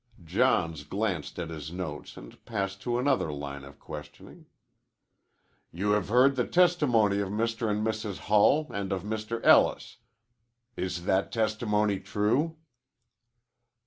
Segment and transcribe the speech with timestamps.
[0.23, 4.47] Johns glanced at his notes and passed to another line of questioning.
[5.71, 7.69] "You have heard the testimony of Mr.
[7.69, 8.17] and Mrs.
[8.17, 9.39] Hull and of Mr.
[9.45, 9.97] Ellis.
[10.75, 12.57] Is that testimony true?"